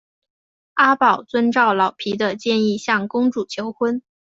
[0.73, 4.01] 阿宝遵照老皮的建议向公主求婚。